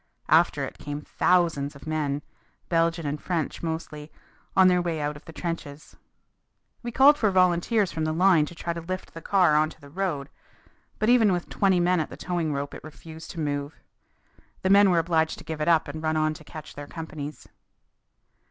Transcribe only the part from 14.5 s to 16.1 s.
The men were obliged to give it up and